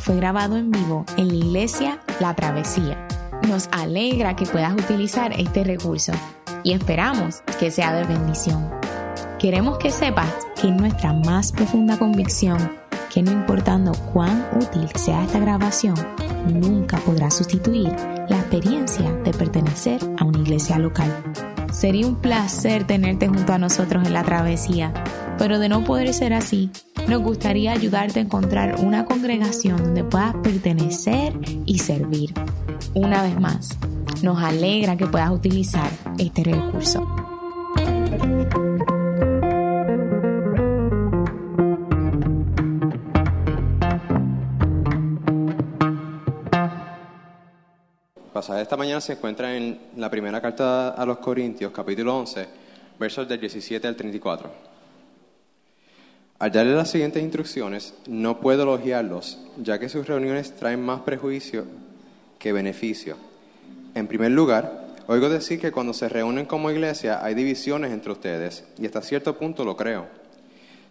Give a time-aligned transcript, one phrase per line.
[0.00, 3.06] fue grabado en vivo en la iglesia La Travesía.
[3.48, 6.12] Nos alegra que puedas utilizar este recurso
[6.64, 8.68] y esperamos que sea de bendición.
[9.38, 10.30] Queremos que sepas
[10.60, 12.80] que nuestra más profunda convicción
[13.12, 15.96] que no importando cuán útil sea esta grabación,
[16.46, 17.88] nunca podrá sustituir
[18.28, 21.10] la experiencia de pertenecer a una iglesia local.
[21.72, 24.92] Sería un placer tenerte junto a nosotros en la travesía,
[25.38, 26.70] pero de no poder ser así,
[27.08, 31.32] nos gustaría ayudarte a encontrar una congregación donde puedas pertenecer
[31.66, 32.32] y servir.
[32.94, 33.76] Una vez más,
[34.22, 37.06] nos alegra que puedas utilizar este recurso.
[48.40, 52.48] pasaje de esta mañana se encuentra en la primera carta a los Corintios, capítulo 11,
[52.98, 54.69] versos del 17 al 34.
[56.40, 61.66] Al darle las siguientes instrucciones, no puedo elogiarlos, ya que sus reuniones traen más prejuicio
[62.38, 63.16] que beneficio.
[63.94, 68.64] En primer lugar, oigo decir que cuando se reúnen como iglesia hay divisiones entre ustedes,
[68.78, 70.06] y hasta cierto punto lo creo.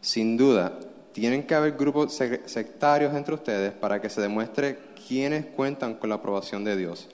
[0.02, 0.78] Sin duda,
[1.14, 4.78] tienen que haber grupos sectarios entre ustedes para que se demuestre
[5.08, 7.08] quiénes cuentan con la aprobación de Dios.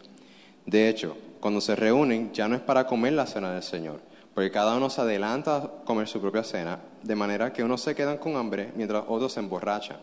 [0.66, 4.02] De hecho, cuando se reúnen ya no es para comer la cena del Señor,
[4.36, 7.95] porque cada uno se adelanta a comer su propia cena, de manera que unos se
[7.95, 9.95] quedan con hambre mientras otros se emborrachan.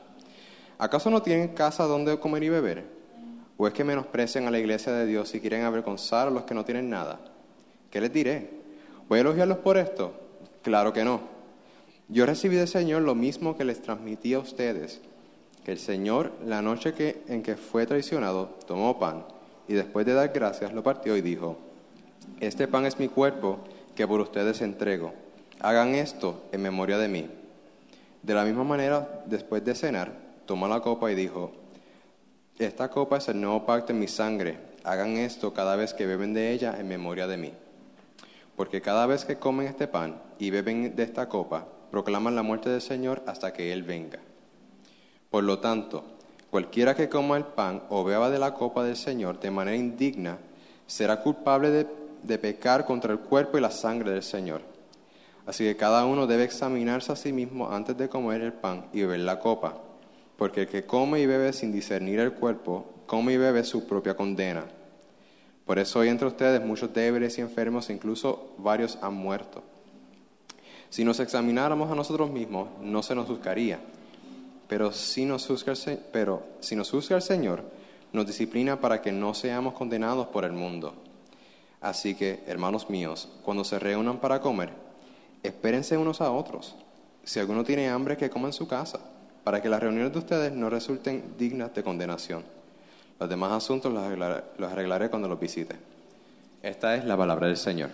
[0.78, 2.86] ¿Acaso no tienen casa donde comer y beber?
[3.58, 6.54] ¿O es que menosprecian a la iglesia de Dios y quieren avergonzar a los que
[6.54, 7.20] no tienen nada?
[7.90, 8.48] ¿Qué les diré?
[9.06, 10.14] ¿Voy a elogiarlos por esto?
[10.62, 11.20] Claro que no.
[12.08, 15.02] Yo recibí del Señor lo mismo que les transmití a ustedes,
[15.62, 19.26] que el Señor, la noche en que fue traicionado, tomó pan
[19.68, 21.58] y después de dar gracias lo partió y dijo,
[22.40, 23.58] Este pan es mi cuerpo
[23.94, 25.12] que por ustedes entrego.
[25.60, 27.30] Hagan esto en memoria de mí.
[28.22, 30.12] De la misma manera, después de cenar,
[30.46, 31.52] tomó la copa y dijo,
[32.58, 34.58] Esta copa es el nuevo pacto en mi sangre.
[34.84, 37.52] Hagan esto cada vez que beben de ella en memoria de mí.
[38.56, 42.70] Porque cada vez que comen este pan y beben de esta copa, proclaman la muerte
[42.70, 44.18] del Señor hasta que Él venga.
[45.30, 46.04] Por lo tanto,
[46.52, 50.36] Cualquiera que coma el pan o beba de la copa del Señor de manera indigna
[50.86, 51.86] será culpable de,
[52.22, 54.62] de, pecar contra el cuerpo y la sangre del Señor.
[55.46, 59.00] Así que cada uno debe examinarse a sí mismo antes de comer el pan y
[59.00, 59.78] beber la copa,
[60.36, 64.16] porque el que come y bebe sin discernir el cuerpo, come y bebe su propia
[64.16, 64.64] condena.
[65.66, 69.62] Por eso hay entre ustedes muchos débiles y enfermos, incluso varios han muerto.
[70.90, 73.80] Si nos examináramos a nosotros mismos, no se nos juzgaría
[74.72, 77.62] pero si nos juzga el, pero si nos juzga el Señor,
[78.10, 80.94] nos disciplina para que no seamos condenados por el mundo.
[81.82, 84.70] Así que, hermanos míos, cuando se reúnan para comer,
[85.42, 86.76] espérense unos a otros.
[87.24, 89.00] Si alguno tiene hambre, que coma en su casa,
[89.42, 92.44] para que las reuniones de ustedes no resulten dignas de condenación.
[93.18, 95.76] Los demás asuntos los arreglaré, los arreglaré cuando los visite.
[96.62, 97.90] Esta es la palabra del Señor.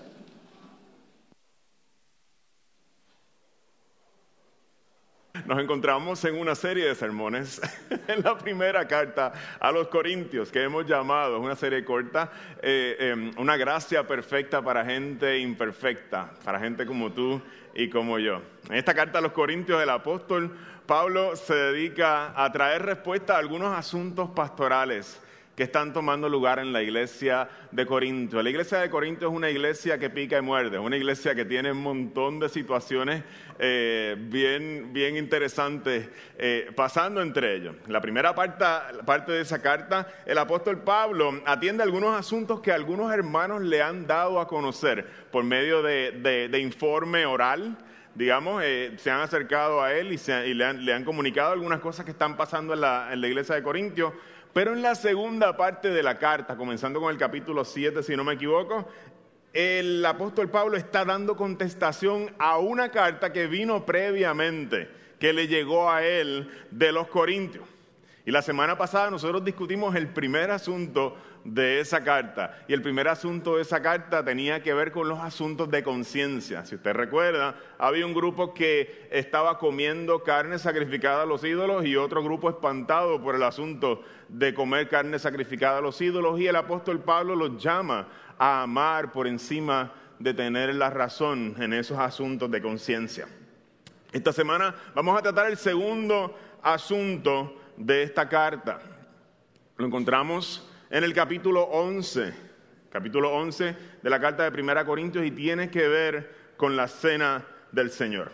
[5.46, 7.60] Nos encontramos en una serie de sermones
[8.08, 12.30] en la primera carta a los Corintios que hemos llamado, una serie corta,
[12.62, 17.40] eh, em, una gracia perfecta para gente imperfecta, para gente como tú
[17.74, 18.42] y como yo.
[18.68, 20.56] En esta carta a los Corintios el apóstol
[20.86, 25.20] Pablo se dedica a traer respuesta a algunos asuntos pastorales
[25.58, 28.40] que están tomando lugar en la iglesia de Corinto.
[28.40, 31.44] La iglesia de Corinto es una iglesia que pica y muerde, es una iglesia que
[31.44, 33.24] tiene un montón de situaciones
[33.58, 37.74] eh, bien, bien interesantes eh, pasando entre ellos.
[37.88, 38.64] La primera parte,
[39.04, 44.06] parte de esa carta, el apóstol Pablo atiende algunos asuntos que algunos hermanos le han
[44.06, 47.76] dado a conocer por medio de, informe oral
[48.14, 52.36] digamos, eh, se han acercado a él y, le, han, comunicado algunas cosas que están
[52.36, 54.12] pasando en la, en la iglesia de Corintios.
[54.52, 58.24] Pero en la segunda parte de la carta, comenzando con el capítulo 7, si no
[58.24, 58.88] me equivoco,
[59.52, 65.90] el apóstol Pablo está dando contestación a una carta que vino previamente, que le llegó
[65.90, 67.64] a él de los Corintios.
[68.24, 71.16] Y la semana pasada nosotros discutimos el primer asunto
[71.54, 72.58] de esa carta.
[72.68, 76.64] Y el primer asunto de esa carta tenía que ver con los asuntos de conciencia.
[76.64, 81.96] Si usted recuerda, había un grupo que estaba comiendo carne sacrificada a los ídolos y
[81.96, 86.38] otro grupo espantado por el asunto de comer carne sacrificada a los ídolos.
[86.38, 88.08] Y el apóstol Pablo los llama
[88.38, 93.26] a amar por encima de tener la razón en esos asuntos de conciencia.
[94.12, 98.80] Esta semana vamos a tratar el segundo asunto de esta carta.
[99.76, 102.32] Lo encontramos en el capítulo 11,
[102.90, 107.44] capítulo 11 de la carta de Primera Corintios y tiene que ver con la cena
[107.72, 108.32] del Señor.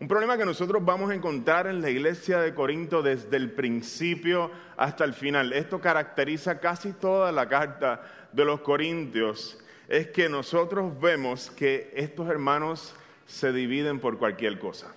[0.00, 4.50] Un problema que nosotros vamos a encontrar en la iglesia de Corinto desde el principio
[4.76, 5.52] hasta el final.
[5.52, 8.02] Esto caracteriza casi toda la carta
[8.32, 9.58] de los Corintios.
[9.86, 12.94] Es que nosotros vemos que estos hermanos
[13.24, 14.92] se dividen por cualquier cosa.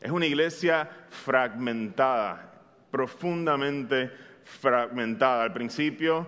[0.00, 2.52] Es una iglesia fragmentada,
[2.90, 4.10] profundamente
[4.44, 5.44] fragmentada.
[5.44, 6.26] Al principio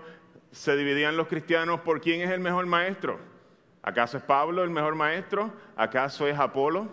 [0.51, 3.19] se dividían los cristianos por quién es el mejor maestro.
[3.83, 5.53] ¿Acaso es Pablo el mejor maestro?
[5.77, 6.89] ¿Acaso es Apolo?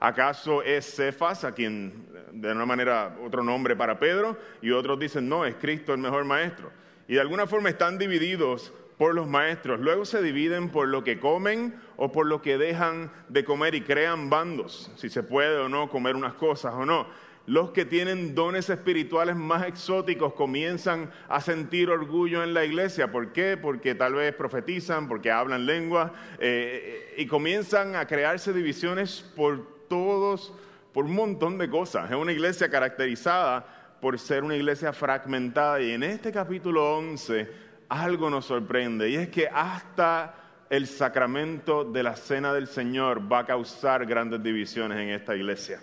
[0.00, 4.36] ¿Acaso es Cefas, a quien de una manera otro nombre para Pedro?
[4.60, 6.72] Y otros dicen, no, es Cristo el mejor maestro.
[7.06, 9.78] Y de alguna forma están divididos por los maestros.
[9.78, 13.82] Luego se dividen por lo que comen o por lo que dejan de comer y
[13.82, 17.06] crean bandos, si se puede o no comer unas cosas o no
[17.46, 23.10] los que tienen dones espirituales más exóticos comienzan a sentir orgullo en la iglesia.
[23.10, 23.56] ¿Por qué?
[23.56, 30.54] Porque tal vez profetizan, porque hablan lengua eh, y comienzan a crearse divisiones por todos,
[30.92, 32.10] por un montón de cosas.
[32.10, 38.30] Es una iglesia caracterizada por ser una iglesia fragmentada y en este capítulo 11 algo
[38.30, 40.34] nos sorprende y es que hasta
[40.70, 45.80] el sacramento de la cena del Señor va a causar grandes divisiones en esta iglesia.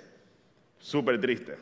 [0.80, 1.58] Súper triste.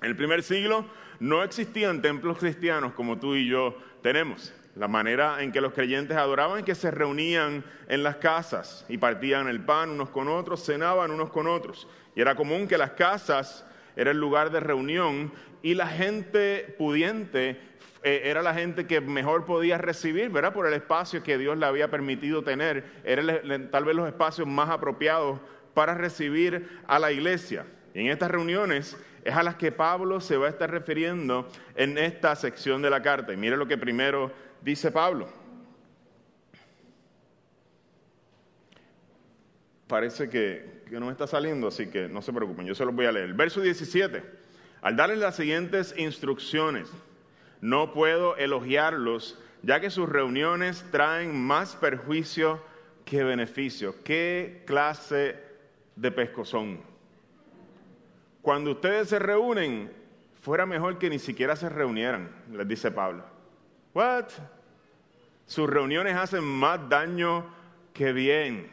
[0.00, 0.86] En el primer siglo
[1.18, 4.54] no existían templos cristianos como tú y yo tenemos.
[4.76, 8.98] La manera en que los creyentes adoraban es que se reunían en las casas y
[8.98, 11.88] partían el pan unos con otros, cenaban unos con otros.
[12.14, 13.66] Y era común que las casas
[13.96, 15.32] era el lugar de reunión
[15.62, 17.60] y la gente pudiente
[18.02, 20.54] eh, era la gente que mejor podía recibir, ¿verdad?
[20.54, 22.84] Por el espacio que Dios le había permitido tener.
[23.04, 25.40] Eran tal vez los espacios más apropiados
[25.74, 27.66] para recibir a la iglesia.
[27.94, 31.98] Y en estas reuniones es a las que Pablo se va a estar refiriendo en
[31.98, 33.32] esta sección de la carta.
[33.32, 34.32] Y mire lo que primero
[34.62, 35.28] dice Pablo.
[39.86, 43.06] Parece que, no me está saliendo, así que no se preocupen, yo se los voy
[43.06, 43.34] a leer.
[43.34, 44.22] Verso 17.
[44.82, 46.88] Al darles las siguientes instrucciones,
[47.60, 52.62] no puedo elogiarlos, ya que sus reuniones traen más perjuicio
[53.04, 53.96] que beneficio.
[54.04, 55.36] ¿Qué clase
[55.96, 56.89] de pesco son?
[58.42, 59.92] Cuando ustedes se reúnen,
[60.40, 63.24] fuera mejor que ni siquiera se reunieran, les dice Pablo.
[63.92, 64.26] What?
[65.46, 67.44] Sus reuniones hacen más daño
[67.92, 68.70] que bien.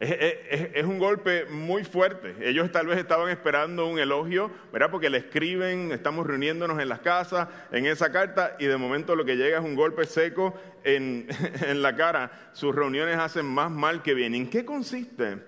[0.00, 2.34] Es, un golpe muy fuerte.
[2.40, 4.90] Ellos tal vez estaban esperando un elogio, ¿verdad?
[4.90, 9.24] Porque le escriben, estamos reuniéndonos en las casas, en esa carta, y de momento lo
[9.24, 10.52] que llega es un golpe seco
[10.82, 11.26] en,
[11.66, 12.50] en la cara.
[12.52, 14.34] Sus reuniones hacen más mal que bien.
[14.34, 15.38] ¿En qué consiste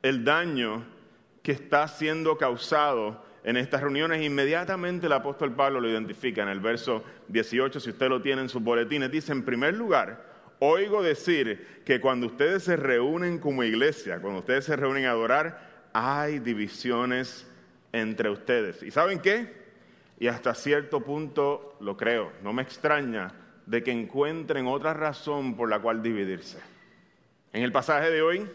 [0.00, 0.84] el daño
[1.48, 4.22] que está siendo causado en estas reuniones.
[4.22, 8.50] Inmediatamente el apóstol Pablo lo identifica en el verso 18, si usted lo tiene en
[8.50, 10.26] sus boletines, dice, en primer lugar,
[10.58, 15.88] oigo decir que cuando ustedes se reúnen como iglesia, cuando ustedes se reúnen a adorar,
[15.94, 17.50] hay divisiones
[17.92, 18.82] entre ustedes.
[18.82, 19.50] ¿Y saben qué?
[20.20, 23.32] Y hasta cierto punto lo creo, no me extraña
[23.64, 26.58] de que encuentren otra razón por la cual dividirse.
[27.54, 28.46] En el pasaje de hoy,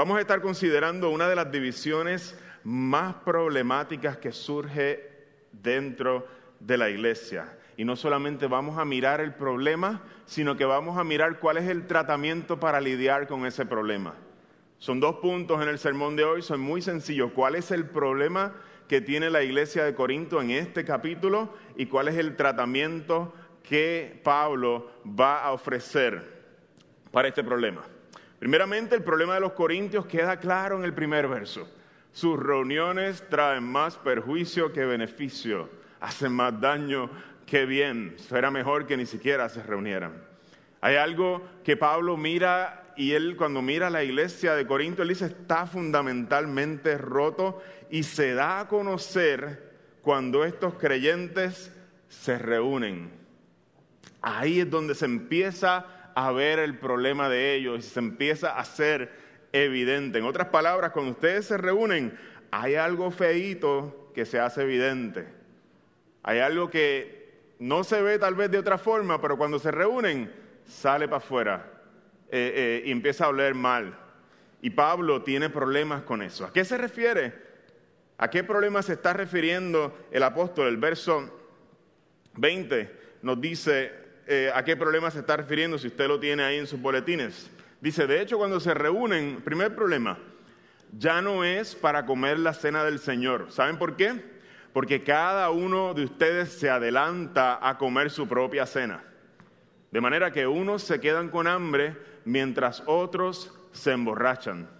[0.00, 5.10] vamos a estar considerando una de las divisiones más problemáticas que surge
[5.52, 6.26] dentro
[6.58, 7.54] de la iglesia.
[7.76, 11.68] Y no solamente vamos a mirar el problema, sino que vamos a mirar cuál es
[11.68, 14.14] el tratamiento para lidiar con ese problema.
[14.78, 17.32] Son dos puntos en el sermón de hoy, son muy sencillos.
[17.34, 18.54] ¿Cuál es el problema
[18.88, 24.18] que tiene la iglesia de Corinto en este capítulo y cuál es el tratamiento que
[24.24, 26.40] Pablo va a ofrecer
[27.12, 27.82] para este problema?
[28.40, 31.68] Primeramente, el problema de los corintios queda claro en el primer verso.
[32.10, 35.68] Sus reuniones traen más perjuicio que beneficio,
[36.00, 37.10] hacen más daño
[37.44, 38.14] que bien.
[38.16, 40.24] Será mejor que ni siquiera se reunieran.
[40.80, 45.26] Hay algo que Pablo mira y él cuando mira la iglesia de Corinto, él dice,
[45.26, 49.70] está fundamentalmente roto y se da a conocer
[50.00, 51.76] cuando estos creyentes
[52.08, 53.10] se reúnen.
[54.22, 58.60] Ahí es donde se empieza a ver el problema de ellos y se empieza a
[58.60, 59.12] hacer
[59.52, 60.18] evidente.
[60.18, 62.18] En otras palabras, cuando ustedes se reúnen,
[62.50, 65.26] hay algo feíto que se hace evidente.
[66.22, 67.20] Hay algo que
[67.58, 70.32] no se ve tal vez de otra forma, pero cuando se reúnen,
[70.64, 71.66] sale para afuera
[72.30, 73.96] eh, eh, y empieza a oler mal.
[74.62, 76.44] Y Pablo tiene problemas con eso.
[76.44, 77.50] ¿A qué se refiere?
[78.18, 80.68] ¿A qué problema se está refiriendo el apóstol?
[80.68, 81.30] El verso
[82.34, 83.92] 20 nos dice,
[84.32, 87.50] eh, a qué problema se está refiriendo si usted lo tiene ahí en sus boletines.
[87.80, 90.18] Dice, de hecho, cuando se reúnen, primer problema,
[90.96, 93.50] ya no es para comer la cena del Señor.
[93.50, 94.22] ¿Saben por qué?
[94.72, 99.02] Porque cada uno de ustedes se adelanta a comer su propia cena.
[99.90, 104.70] De manera que unos se quedan con hambre mientras otros se emborrachan.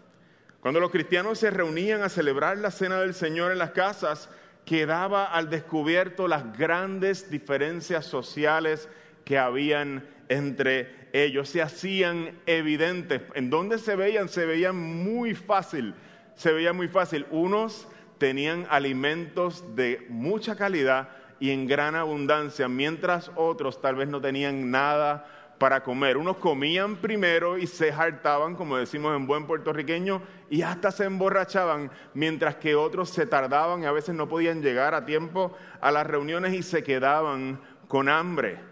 [0.60, 4.30] Cuando los cristianos se reunían a celebrar la cena del Señor en las casas,
[4.64, 8.88] quedaba al descubierto las grandes diferencias sociales
[9.24, 13.22] que habían entre ellos, se hacían evidentes.
[13.34, 14.28] ¿En dónde se veían?
[14.28, 15.94] Se veían muy fácil,
[16.34, 17.26] se veía muy fácil.
[17.30, 21.08] Unos tenían alimentos de mucha calidad
[21.40, 25.26] y en gran abundancia, mientras otros tal vez no tenían nada
[25.58, 26.16] para comer.
[26.16, 31.90] Unos comían primero y se hartaban, como decimos en buen puertorriqueño, y hasta se emborrachaban,
[32.14, 36.06] mientras que otros se tardaban y a veces no podían llegar a tiempo a las
[36.06, 38.69] reuniones y se quedaban con hambre.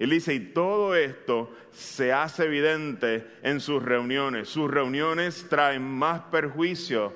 [0.00, 4.48] Él dice, y todo esto se hace evidente en sus reuniones.
[4.48, 7.12] Sus reuniones traen más perjuicio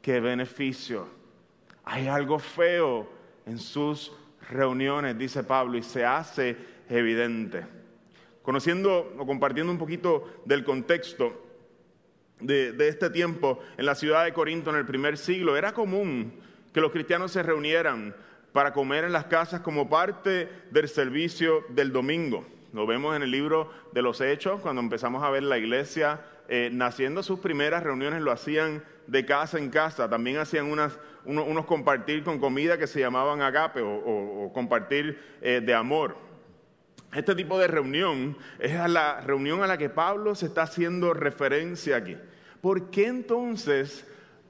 [0.00, 1.06] que beneficio.
[1.84, 3.06] Hay algo feo
[3.44, 4.10] en sus
[4.48, 6.56] reuniones, dice Pablo, y se hace
[6.88, 7.66] evidente.
[8.42, 11.44] Conociendo o compartiendo un poquito del contexto
[12.40, 16.40] de, de, este tiempo en la ciudad de Corinto en el primer siglo, era común
[16.72, 18.16] que los cristianos se reunieran
[18.54, 22.46] para comer en las casas como parte del servicio del domingo.
[22.72, 26.70] Lo vemos en el libro de los Hechos, cuando empezamos a ver la iglesia eh,
[26.72, 30.08] naciendo sus primeras reuniones, lo hacían de casa en casa.
[30.08, 36.16] También hacían unos, compartir con comida que se llamaban agape o, compartir eh, de amor.
[37.12, 41.96] Este tipo de reunión es la reunión a la que Pablo se está haciendo referencia
[41.96, 42.16] aquí.
[42.60, 44.06] ¿Por qué entonces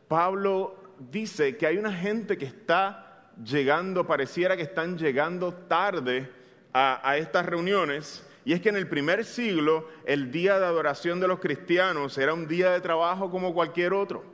[0.09, 0.77] Pablo
[1.11, 3.04] dice que hay una gente que está
[3.43, 6.31] llegando, pareciera que están llegando tarde
[6.73, 8.27] a estas reuniones?
[8.45, 12.35] Y es que en el primer siglo el día de adoración de los cristianos era
[12.35, 14.25] un día de trabajo como cualquier otro.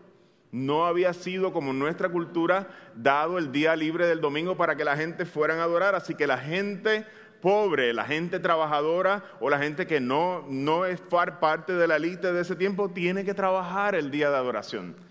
[0.50, 4.96] No había sido como nuestra cultura dado el día libre del domingo para que la
[4.96, 5.94] gente fuera a adorar.
[5.94, 7.06] Así que la gente
[7.40, 12.32] pobre, la gente trabajadora o la gente que no, no es parte de la élite
[12.32, 15.09] de ese tiempo tiene que trabajar el día de adoración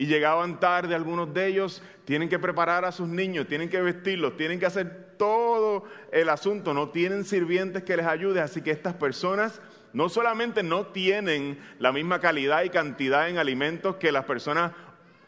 [0.00, 4.34] y llegaban tarde algunos de ellos, tienen que preparar a sus niños, tienen que vestirlos,
[4.34, 8.94] tienen que hacer todo el asunto, no tienen sirvientes que les ayuden, así que estas
[8.94, 9.60] personas
[9.92, 14.72] no solamente no tienen la misma calidad y cantidad en alimentos que las personas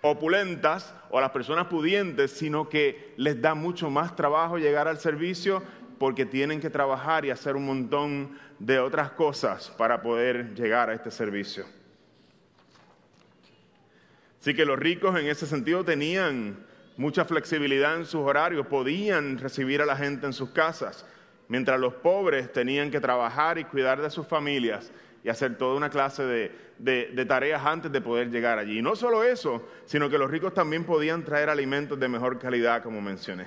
[0.00, 5.62] opulentas o las personas pudientes, sino que les da mucho más trabajo llegar al servicio
[5.98, 10.94] porque tienen que trabajar y hacer un montón de otras cosas para poder llegar a
[10.94, 11.66] este servicio.
[14.42, 16.56] Así que los ricos en ese sentido tenían
[16.96, 21.06] mucha flexibilidad en sus horarios, podían recibir a la gente en sus casas,
[21.46, 24.90] mientras los pobres tenían que trabajar y cuidar de sus familias
[25.22, 28.80] y hacer toda una clase de, tareas antes de poder llegar allí.
[28.80, 32.82] Y no solo eso, sino que los ricos también podían traer alimentos de mejor calidad,
[32.82, 33.46] como mencioné.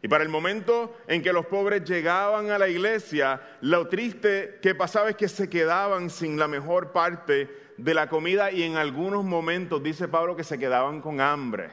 [0.00, 4.76] Y para el momento en que los pobres llegaban a la iglesia, lo triste que
[4.76, 9.24] pasaba es que se quedaban sin la mejor parte de la comida y en algunos
[9.24, 11.70] momentos, dice Pablo, que se quedaban con hambre.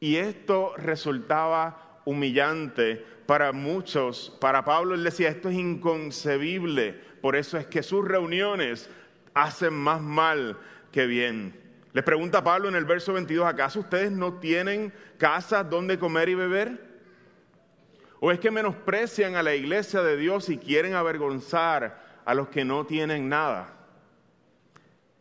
[0.00, 4.36] Y esto resultaba humillante para muchos.
[4.40, 6.92] Para Pablo él decía, esto es inconcebible.
[7.22, 8.90] Por eso es que sus reuniones
[9.32, 10.58] hacen más mal
[10.90, 11.60] que bien.
[11.92, 16.34] Le pregunta Pablo en el verso 22, ¿acaso ustedes no tienen casas donde comer y
[16.34, 16.94] beber?
[18.18, 22.64] ¿O es que menosprecian a la iglesia de Dios y quieren avergonzar a los que
[22.64, 23.83] no tienen nada?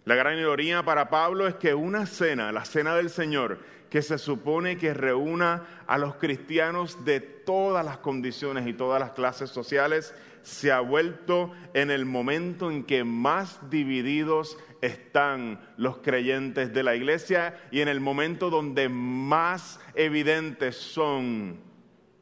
[0.06, 4.18] La gran ironía para Pablo es que una cena, la cena del Señor, que se
[4.18, 10.14] supone que reúna a los cristianos de todas las condiciones y todas las clases sociales,
[10.42, 16.96] se ha vuelto en el momento en que más divididos están los creyentes de la
[16.96, 21.62] iglesia y en el momento donde más evidentes son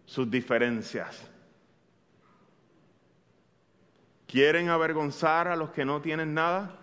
[0.06, 1.28] sus diferencias.
[4.28, 6.81] ¿Quieren avergonzar a los que no tienen nada?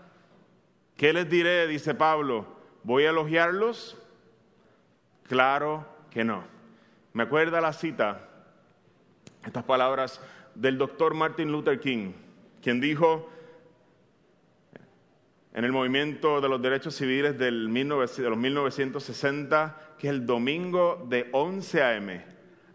[0.99, 1.69] ¿Qué les diré?
[1.69, 2.45] Dice Pablo.
[2.83, 3.97] ¿Voy a elogiarlos?
[5.29, 6.43] Claro que no.
[7.13, 8.29] Me acuerda la cita,
[9.47, 10.21] estas palabras
[10.57, 12.15] del doctor Martin Luther King,
[12.61, 13.31] quien dijo
[15.55, 21.29] en el movimiento de los derechos civiles del de los 1960 que el domingo de
[21.31, 22.25] 11 a.m.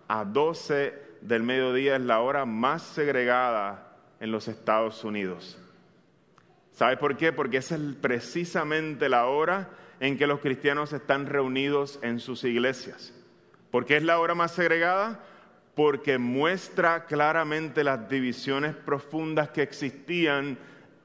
[0.07, 5.59] a 12 del mediodía es la hora más segregada en los Estados Unidos.
[6.73, 7.31] ¿Sabe por qué?
[7.31, 13.13] Porque esa es precisamente la hora en que los cristianos están reunidos en sus iglesias.
[13.69, 15.19] ¿Por qué es la hora más segregada?
[15.75, 20.57] Porque muestra claramente las divisiones profundas que existían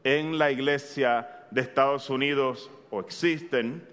[0.05, 3.87] en la iglesia de Estados Unidos o existen,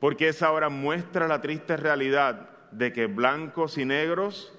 [0.00, 4.54] porque esa hora muestra la triste realidad de que blancos y negros,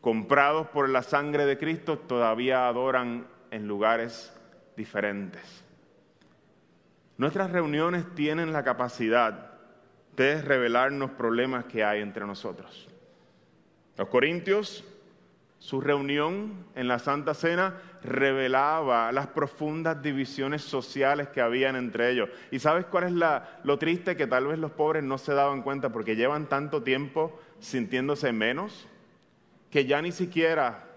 [0.00, 4.32] comprados por la sangre de Cristo, todavía adoran en lugares
[4.76, 5.67] diferentes.
[7.18, 9.50] Nuestras reuniones tienen la capacidad
[10.16, 12.88] de revelarnos problemas que hay entre nosotros.
[13.96, 14.84] Los corintios,
[15.58, 22.28] su reunión en la Santa Cena revelaba las profundas divisiones sociales que habían entre ellos.
[22.52, 23.12] ¿Y sabes cuál es
[23.64, 24.16] lo triste?
[24.16, 28.86] Que tal vez los pobres no se daban cuenta porque llevan tanto tiempo sintiéndose menos
[29.70, 30.87] que ya ni siquiera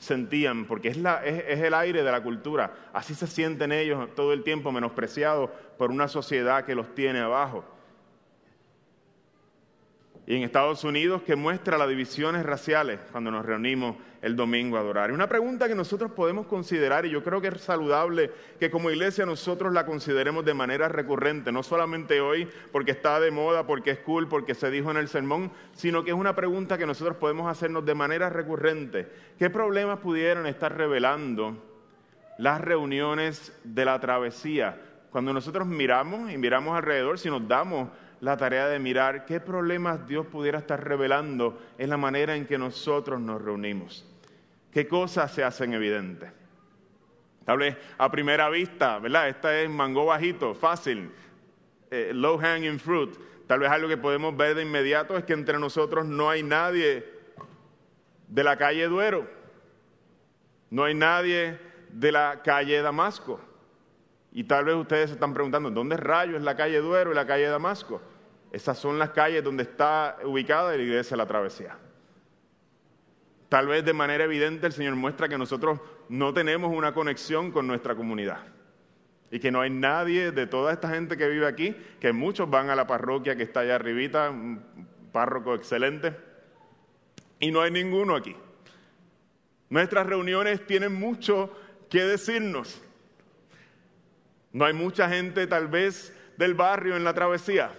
[0.00, 4.42] sentían, porque es, es, el aire de la cultura, así se sienten ellos todo el
[4.42, 7.64] tiempo menospreciados por una sociedad que los tiene abajo
[10.30, 14.80] y en Estados Unidos que muestra las divisiones raciales cuando nos reunimos el domingo a
[14.80, 15.10] adorar.
[15.10, 19.26] Una pregunta que nosotros podemos considerar, y yo creo que es saludable que como iglesia
[19.26, 23.98] nosotros la consideremos de manera recurrente, no solamente hoy porque está de moda, porque es
[23.98, 27.50] cool, porque se dijo en el sermón, sino que es una pregunta que nosotros podemos
[27.50, 29.08] hacernos de manera recurrente.
[29.36, 31.60] ¿Qué problemas pudieran estar revelando
[32.38, 34.80] las reuniones de la travesía?
[35.10, 37.88] Cuando nosotros miramos y miramos alrededor, si nos damos
[38.20, 42.58] la tarea de mirar qué problemas Dios pudiera estar revelando en la manera en que
[42.58, 44.06] nosotros nos reunimos.
[44.70, 46.30] ¿Qué cosas se hacen evidentes?
[47.44, 49.28] Tal vez a primera vista, ¿verdad?
[49.28, 51.10] Esta es mango bajito, fácil,
[51.90, 53.16] eh, low hanging fruit.
[53.46, 57.04] Tal vez algo que podemos ver de inmediato es que entre nosotros no hay nadie
[58.28, 59.28] de la calle Duero,
[60.70, 61.58] no hay nadie
[61.88, 63.40] de la calle Damasco.
[64.32, 67.26] Y tal vez ustedes se están preguntando, ¿dónde rayos es la calle Duero y la
[67.26, 68.00] calle Damasco?
[68.52, 71.76] Esas son las calles donde está ubicada la iglesia de la travesía.
[73.48, 77.66] Tal vez de manera evidente el Señor muestra que nosotros no tenemos una conexión con
[77.66, 78.44] nuestra comunidad
[79.30, 82.70] y que no hay nadie de toda esta gente que vive aquí, que muchos van
[82.70, 84.62] a la parroquia que está allá arribita, un
[85.12, 86.16] párroco excelente,
[87.38, 88.36] y no hay ninguno aquí.
[89.68, 91.52] Nuestras reuniones tienen mucho
[91.88, 92.82] que decirnos.
[94.52, 97.72] No hay mucha gente tal vez del barrio en la travesía.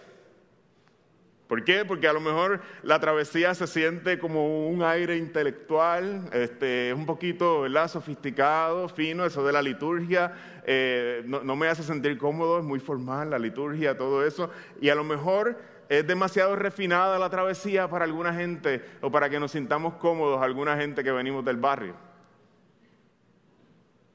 [1.51, 1.83] ¿Por qué?
[1.83, 7.61] Porque a lo mejor la travesía se siente como un aire intelectual, este, un poquito
[7.63, 7.89] ¿verdad?
[7.89, 10.31] sofisticado, fino, eso de la liturgia,
[10.65, 14.87] eh, no, no me hace sentir cómodo, es muy formal la liturgia, todo eso, y
[14.87, 19.51] a lo mejor es demasiado refinada la travesía para alguna gente o para que nos
[19.51, 21.95] sintamos cómodos alguna gente que venimos del barrio.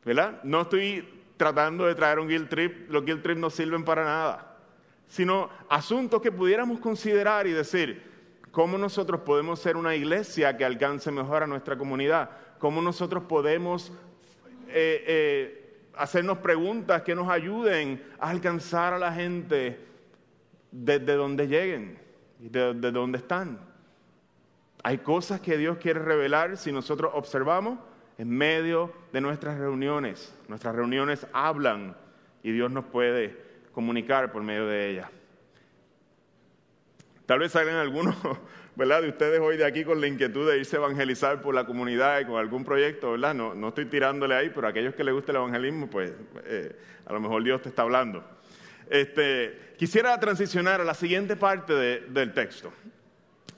[0.07, 0.41] ¿Verdad?
[0.43, 4.57] No estoy tratando de traer un guilt trip, los guilt trips no sirven para nada
[5.09, 8.03] sino asuntos que pudiéramos considerar y decir,
[8.51, 12.31] ¿cómo nosotros podemos ser una iglesia que alcance mejor a nuestra comunidad?
[12.59, 13.93] ¿Cómo nosotros podemos
[14.69, 19.79] eh, eh, hacernos preguntas que nos ayuden a alcanzar a la gente
[20.71, 21.99] desde donde lleguen
[22.41, 23.61] y de, de donde están?
[24.83, 27.79] Hay cosas que Dios quiere revelar si nosotros observamos
[28.19, 30.35] en medio de nuestras reuniones.
[30.49, 31.97] Nuestras reuniones hablan
[32.43, 33.37] y Dios nos puede
[33.73, 35.11] comunicar por medio de ella.
[37.27, 38.17] Tal vez salgan algunos,
[38.77, 39.03] ¿verdad?
[39.03, 42.21] De ustedes hoy de aquí con la inquietud de irse a evangelizar por la comunidad
[42.21, 43.35] y con algún proyecto, ¿verdad?
[43.35, 46.13] No, no estoy tirándole ahí, pero a aquellos que les guste el evangelismo, pues
[46.45, 48.25] eh, a lo mejor Dios te está hablando.
[48.89, 52.73] Este, quisiera transicionar a la siguiente parte del texto.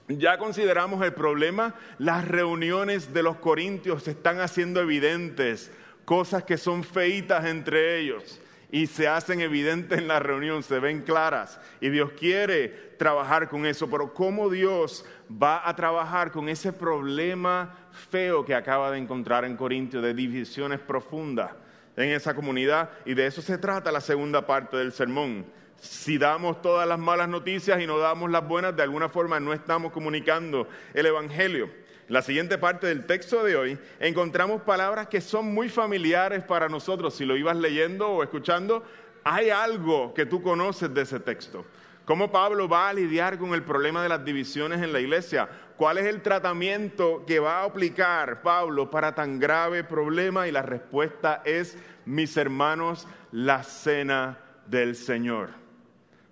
[0.08, 5.70] Ya consideramos el problema, las reuniones de los corintios se están haciendo evidentes,
[6.06, 8.40] cosas que son feitas entre ellos
[8.70, 11.60] y se hacen evidentes en la reunión, se ven claras.
[11.80, 12.68] Y Dios quiere
[12.98, 17.74] trabajar con eso, pero ¿cómo Dios va a trabajar con ese problema
[18.10, 21.52] feo que acaba de encontrar en Corintio de divisiones profundas
[21.96, 22.90] en esa comunidad?
[23.06, 25.46] Y de eso se trata la segunda parte del sermón.
[25.80, 29.52] Si damos todas las malas noticias y no damos las buenas, de alguna forma no
[29.52, 31.70] estamos comunicando el Evangelio.
[32.08, 36.68] En la siguiente parte del texto de hoy encontramos palabras que son muy familiares para
[36.68, 37.14] nosotros.
[37.14, 38.82] Si lo ibas leyendo o escuchando,
[39.24, 41.64] hay algo que tú conoces de ese texto.
[42.06, 45.46] ¿Cómo Pablo va a lidiar con el problema de las divisiones en la iglesia?
[45.76, 50.48] ¿Cuál es el tratamiento que va a aplicar Pablo para tan grave problema?
[50.48, 55.67] Y la respuesta es, mis hermanos, la cena del Señor.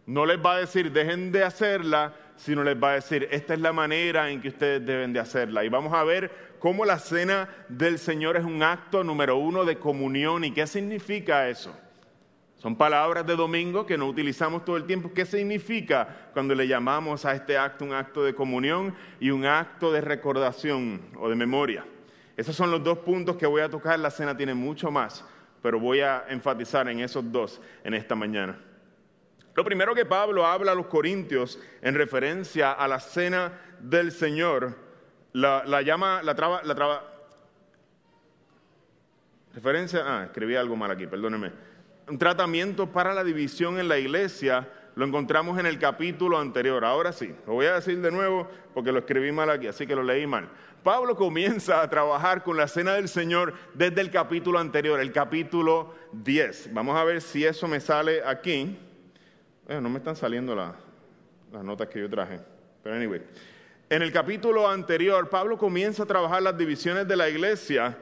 [0.07, 3.61] No les va a decir, dejen de hacerla, sino les va a decir, esta es
[3.61, 5.65] la manera en que ustedes deben de hacerla.
[5.65, 9.79] Y vamos a ver cómo la cena del Señor es un acto número uno de
[9.79, 11.77] comunión y qué significa eso.
[12.55, 15.13] Son palabras de domingo que no utilizamos todo el tiempo.
[15.13, 19.93] ¿Qué significa cuando le llamamos a este acto un acto de comunión y un acto
[19.93, 21.85] de recordación o de memoria?
[22.37, 23.99] Esos son los dos puntos que voy a tocar.
[23.99, 25.25] La cena tiene mucho más,
[25.63, 28.59] pero voy a enfatizar en esos dos en esta mañana.
[29.57, 34.77] Lo primero que Pablo habla a los corintios en referencia a la cena del Señor,
[35.33, 36.61] la, llama, la traba,
[39.55, 41.53] referencia, ah, escribí algo mal aquí, perdónenme.
[42.07, 46.85] un tratamiento para la división en la iglesia lo encontramos en el capítulo anterior.
[46.85, 49.95] Ahora sí, lo voy a decir de nuevo porque lo escribí mal aquí, así que
[49.95, 50.51] lo leí mal.
[50.83, 55.95] Pablo comienza a trabajar con la cena del Señor desde el capítulo anterior, el capítulo
[56.13, 56.75] 10.
[56.75, 58.79] Vamos a ver si eso me sale aquí.
[59.69, 62.41] No me están saliendo las notas que yo traje,
[62.83, 63.23] pero anyway.
[63.89, 67.97] En el capítulo anterior, Pablo comienza a trabajar las divisiones de la iglesia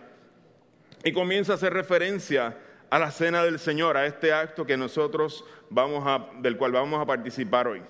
[1.03, 2.57] y comienza a hacer referencia
[2.90, 7.00] a la cena del Señor, a este acto que nosotros vamos a, del cual vamos
[7.00, 7.83] a participar hoy.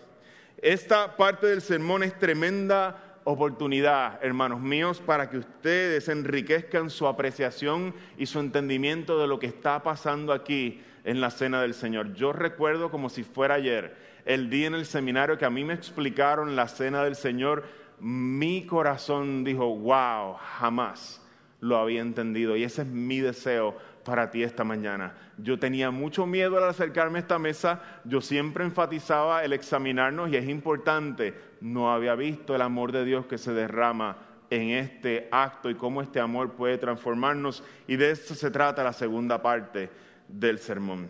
[0.59, 7.95] Esta parte del sermón es tremenda oportunidad, hermanos míos, para que ustedes enriquezcan su apreciación
[8.19, 12.15] y su entendimiento de lo que está pasando aquí en la cena del Señor.
[12.15, 15.75] Yo recuerdo como si fuera ayer, el día en el seminario que a mí me
[15.75, 17.65] explicaron la cena del Señor,
[18.01, 21.23] mi corazón dijo, wow, jamás
[21.61, 22.57] lo había entendido.
[22.57, 25.15] Y ese es mi deseo para ti esta mañana.
[25.39, 30.37] Yo tenía mucho miedo al acercarme a esta mesa, yo siempre enfatizaba el examinarnos y
[30.37, 34.19] es importante, no había visto el amor de Dios que se derrama
[34.51, 38.93] en este acto y cómo este amor puede transformarnos y de eso se trata la
[38.93, 39.91] segunda parte
[40.29, 41.09] del sermón.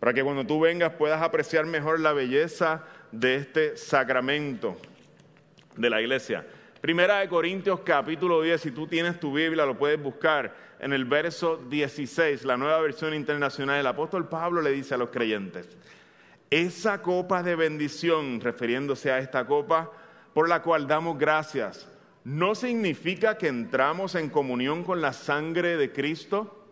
[0.00, 4.76] Para que cuando tú vengas puedas apreciar mejor la belleza de este sacramento
[5.76, 6.46] de la iglesia.
[6.80, 11.06] Primera de Corintios capítulo 10, si tú tienes tu Biblia lo puedes buscar en el
[11.06, 15.66] verso 16, la nueva versión internacional, el apóstol Pablo le dice a los creyentes,
[16.50, 19.90] esa copa de bendición, refiriéndose a esta copa
[20.34, 21.88] por la cual damos gracias,
[22.24, 26.63] ¿no significa que entramos en comunión con la sangre de Cristo?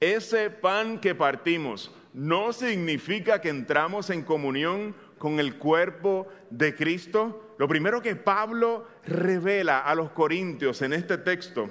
[0.00, 7.54] Ese pan que partimos, ¿no significa que entramos en comunión con el cuerpo de Cristo?
[7.58, 11.68] Lo primero que Pablo revela a los corintios en este texto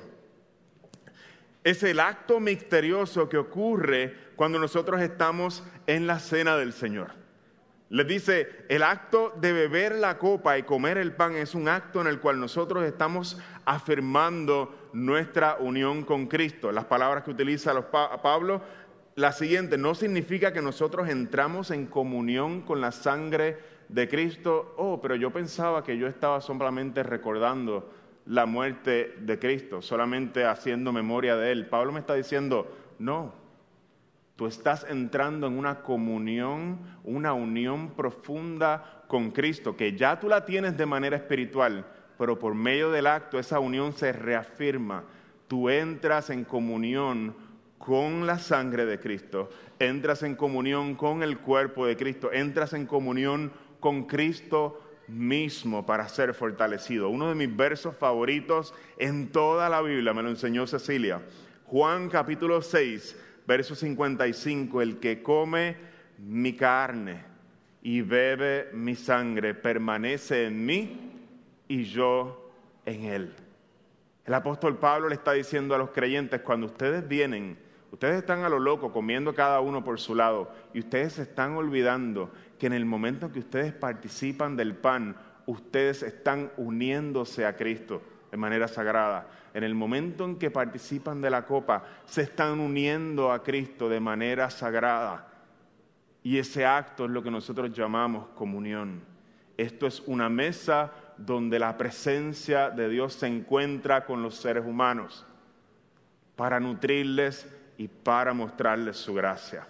[1.67, 7.11] es el acto misterioso que ocurre cuando nosotros estamos en la cena del Señor.
[7.89, 12.01] Les dice, el acto de beber la copa y comer el pan es un acto
[12.01, 16.71] en el cual nosotros estamos afirmando nuestra unión con Cristo.
[16.73, 18.61] Las palabras que utiliza Pablo,
[19.15, 24.73] la siguiente, no significa que nosotros entramos en comunión con la sangre de Cristo.
[24.77, 27.89] Oh, pero yo pensaba que yo estaba solamente recordando
[28.25, 31.67] la muerte de Cristo, solamente haciendo memoria de Él.
[31.67, 32.69] Pablo me está diciendo,
[32.99, 33.46] no,
[34.37, 40.45] tú estás entrando en una comunión, una unión profunda con Cristo, que ya tú la
[40.45, 41.85] tienes de manera espiritual,
[42.19, 45.03] pero por medio del acto esa unión se reafirma.
[45.47, 47.35] Tú entras en comunión
[47.79, 52.85] con la sangre de Cristo, entras en comunión con el cuerpo de Cristo, entras en
[52.85, 57.09] comunión con Cristo mismo para ser fortalecido.
[57.09, 61.21] Uno de mis versos favoritos en toda la Biblia me lo enseñó Cecilia.
[61.65, 63.15] Juan capítulo 6,
[63.47, 65.77] verso 55, el que come
[66.19, 67.23] mi carne
[67.81, 71.13] y bebe mi sangre permanece en mí
[71.69, 72.51] y yo
[72.85, 73.33] en él.
[74.25, 77.57] El apóstol Pablo le está diciendo a los creyentes, cuando ustedes vienen,
[77.91, 81.55] ustedes están a lo loco comiendo cada uno por su lado y ustedes se están
[81.55, 82.29] olvidando
[82.59, 88.01] que en el momento en que ustedes participan del pan, ustedes están uniéndose a Cristo
[88.31, 89.27] de manera sagrada.
[89.53, 93.99] En el momento en que participan de la copa, se están uniendo a Cristo de
[93.99, 95.27] manera sagrada.
[96.23, 99.01] Y ese acto es lo que nosotros llamamos comunión.
[99.55, 105.25] Esto es una mesa donde la presencia de Dios se encuentra con los seres humanos
[106.35, 109.67] para nutrirles y para mostrarles su gracia.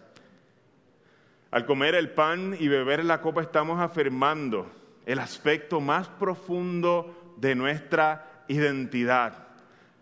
[1.51, 4.69] Al comer el pan y beber la copa estamos afirmando
[5.05, 9.47] el aspecto más profundo de nuestra identidad.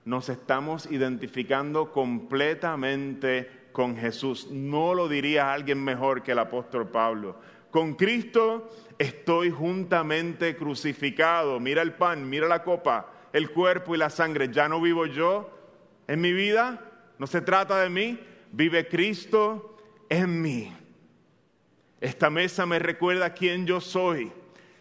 [0.06, 4.50] Nos estamos identificando completamente con Jesús.
[4.52, 7.38] No lo diría alguien mejor que el apóstol Pablo.
[7.72, 11.60] Con Cristo estoy juntamente crucificado.
[11.60, 14.50] Mira el pan, mira la copa, el cuerpo y la sangre.
[14.52, 15.50] Ya no vivo yo
[16.08, 16.82] en mi vida,
[17.18, 18.20] no se trata de mí,
[18.52, 19.78] vive Cristo
[20.08, 20.72] en mí.
[22.00, 24.32] Esta mesa me recuerda quién yo soy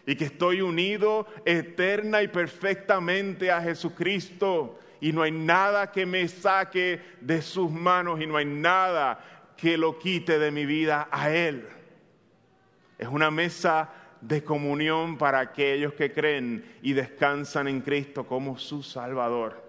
[0.05, 6.27] y que estoy unido eterna y perfectamente a Jesucristo y no hay nada que me
[6.27, 11.31] saque de sus manos y no hay nada que lo quite de mi vida a
[11.31, 11.67] Él.
[12.97, 13.91] Es una mesa
[14.21, 19.63] de comunión para aquellos que creen y descansan en Cristo como su Salvador.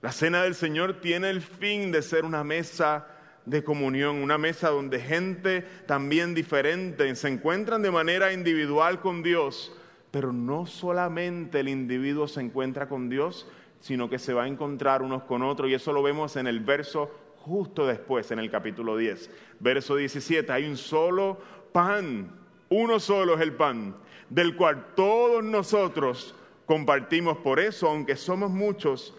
[0.00, 3.06] La cena del Señor tiene el fin de ser una mesa
[3.46, 9.76] de comunión, una mesa donde gente también diferente se encuentran de manera individual con Dios,
[10.10, 13.46] pero no solamente el individuo se encuentra con Dios,
[13.80, 16.60] sino que se va a encontrar unos con otros, y eso lo vemos en el
[16.60, 19.30] verso justo después en el capítulo 10,
[19.60, 21.38] verso 17, hay un solo
[21.72, 22.30] pan,
[22.70, 23.94] uno solo es el pan,
[24.30, 27.36] del cual todos nosotros compartimos.
[27.38, 29.14] Por eso, aunque somos muchos,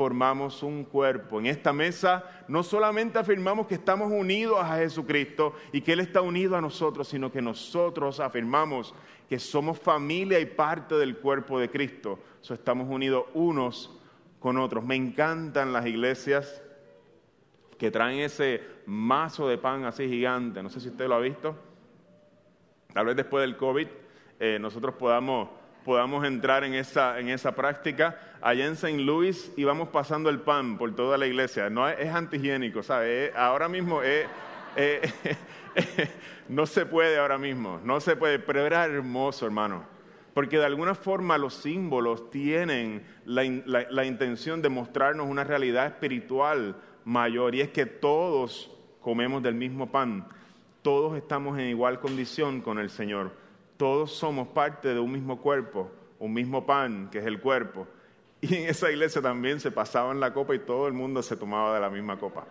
[0.00, 1.40] formamos un cuerpo.
[1.40, 6.22] En esta mesa no solamente afirmamos que estamos unidos a Jesucristo y que Él está
[6.22, 8.94] unido a nosotros, sino que nosotros afirmamos
[9.28, 12.18] que somos familia y parte del cuerpo de Cristo.
[12.40, 13.94] So, estamos unidos unos
[14.38, 14.82] con otros.
[14.82, 16.62] Me encantan las iglesias
[17.76, 20.62] que traen ese mazo de pan así gigante.
[20.62, 21.54] No sé si usted lo ha visto.
[22.94, 23.86] Tal vez después del COVID
[24.38, 25.50] eh, nosotros podamos
[25.84, 28.18] podamos entrar en esa, en esa práctica.
[28.40, 28.98] Allá en St.
[28.98, 31.70] Louis íbamos pasando el pan por toda la iglesia.
[31.70, 33.32] No es, antihigiénico, ¿sabe?
[33.36, 34.00] ahora mismo
[36.48, 39.84] no se puede ahora mismo, no se puede, pero era hermoso, hermano.
[40.34, 46.76] Porque de alguna forma los símbolos tienen la, la intención de mostrarnos una realidad espiritual
[47.04, 50.28] mayor y es que todos comemos del mismo pan,
[50.82, 53.39] todos estamos en igual condición con el Señor
[53.80, 57.88] todos somos parte de un mismo cuerpo, un mismo pan, que es el cuerpo.
[58.42, 61.72] Y en esa iglesia también se pasaban la copa y todo el mundo se tomaba
[61.72, 62.44] de la misma copa.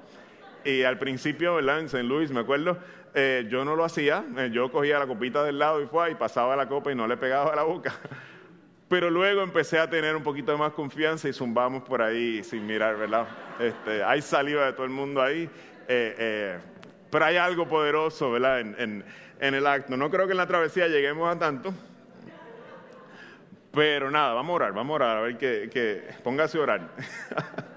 [0.65, 1.81] Y al principio, ¿verdad?
[1.81, 2.01] En St.
[2.01, 2.79] Louis, me acuerdo,
[3.13, 6.15] eh, yo no lo hacía, eh, yo cogía la copita del lado y fue y
[6.15, 7.93] pasaba la copa y no le pegaba a la boca.
[8.89, 12.97] Pero luego empecé a tener un poquito más confianza y zumbamos por ahí sin mirar,
[12.97, 13.27] ¿verdad?
[13.59, 15.47] Este, hay saliva de todo el mundo ahí,
[15.87, 16.57] eh,
[17.09, 18.59] pero hay algo poderoso, ¿verdad?
[18.59, 19.03] en,
[19.39, 19.97] el acto.
[19.97, 21.73] No creo que en la travesía lleguemos a tanto.
[23.71, 26.89] Pero nada, vamos a orar, vamos a orar, a ver que, póngase a orar.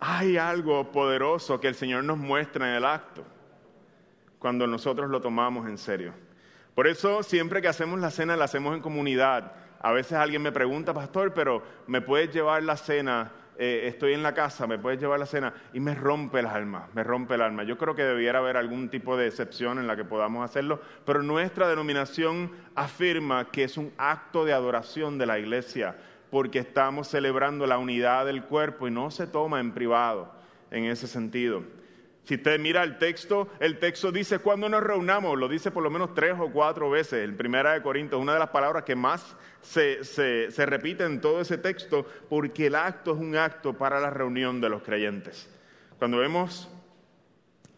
[0.00, 3.24] Hay algo poderoso que el Señor nos muestra en el acto
[4.38, 6.14] cuando nosotros lo tomamos en serio.
[6.74, 9.52] Por eso siempre que hacemos la cena la hacemos en comunidad.
[9.80, 14.22] A veces alguien me pregunta, pastor, pero ¿me puedes llevar la cena eh, estoy en
[14.22, 17.42] la casa, me puedes llevar la cena, y me rompe el alma, me rompe el
[17.42, 17.64] alma.
[17.64, 21.22] Yo creo que debiera haber algún tipo de excepción en la que podamos hacerlo, pero
[21.22, 25.96] nuestra denominación afirma que es un acto de adoración de la iglesia,
[26.30, 30.32] porque estamos celebrando la unidad del cuerpo y no se toma en privado
[30.70, 31.79] en ese sentido.
[32.24, 35.90] Si usted mira el texto, el texto dice cuando nos reunamos, lo dice por lo
[35.90, 37.24] menos tres o cuatro veces.
[37.24, 41.40] En Primera de Corintios, una de las palabras que más se, se repite en todo
[41.40, 45.48] ese texto, porque el acto es un acto para la reunión de los creyentes.
[45.98, 46.70] Cuando vemos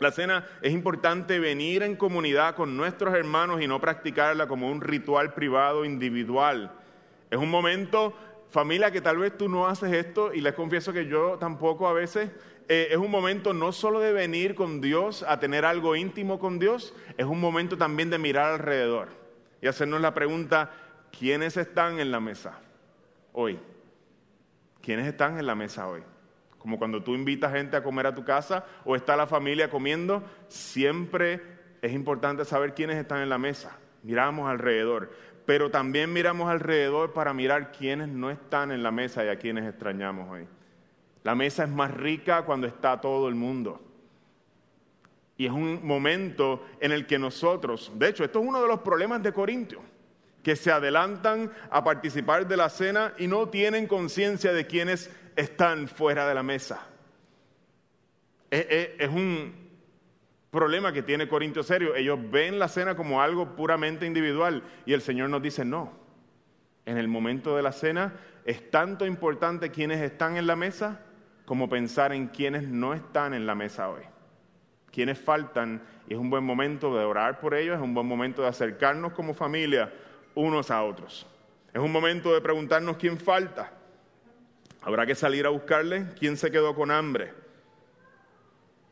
[0.03, 4.81] la cena, es importante venir en comunidad con nuestros hermanos y no practicarla como un
[4.81, 6.73] ritual privado individual.
[7.31, 8.15] Es un momento,
[8.53, 11.95] familia, que tal vez tú no haces esto y les confieso que yo tampoco a
[11.95, 12.31] veces
[12.69, 16.59] eh, es un momento no solo de venir con Dios, a tener algo íntimo con
[16.59, 19.09] Dios, es un momento también de mirar alrededor
[19.63, 20.71] y hacernos la pregunta,
[21.19, 22.61] ¿quiénes están en la mesa
[23.33, 23.59] hoy?
[24.83, 26.03] ¿Quiénes están en la mesa hoy?
[26.59, 30.23] Como cuando tú invitas gente a comer a tu casa o está la familia comiendo,
[30.49, 31.41] siempre
[31.81, 33.79] es importante saber quiénes están en la mesa.
[34.03, 35.11] Miramos alrededor,
[35.47, 39.69] pero también miramos alrededor para mirar quiénes no están en la mesa y a quienes
[39.69, 40.47] extrañamos hoy.
[41.25, 43.81] La mesa es más rica cuando está todo el mundo.
[45.37, 48.81] Y es un momento en el que nosotros, de hecho, esto es uno de los
[48.81, 49.81] problemas de Corintio,
[50.43, 55.89] que se adelantan a participar de la cena y no tienen conciencia de quienes están
[55.89, 56.87] fuera de la mesa.
[58.51, 59.62] Es, un
[60.53, 61.97] problema que tiene Corintio serio.
[61.97, 65.91] Ellos ven la cena como algo puramente individual y el Señor nos dice, no,
[66.85, 68.13] en el momento de la cena
[68.45, 71.01] es tanto importante quienes están en la mesa
[71.47, 74.03] como pensar en quienes no están en la mesa hoy,
[74.93, 78.43] quienes faltan, y es un buen momento de orar por ellos, es un buen momento
[78.43, 79.93] de acercarnos como familia
[80.35, 81.27] unos a otros.
[81.73, 83.73] Es un momento de preguntarnos quién falta.
[84.83, 87.42] Habrá que salir a buscarle quién se quedó con hambre.